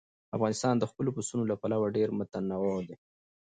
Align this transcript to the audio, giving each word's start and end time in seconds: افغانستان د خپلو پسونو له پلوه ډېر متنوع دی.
افغانستان 0.35 0.75
د 0.77 0.83
خپلو 0.91 1.09
پسونو 1.15 1.43
له 1.51 1.55
پلوه 1.61 1.87
ډېر 1.97 2.09
متنوع 2.19 2.77
دی. 2.87 2.95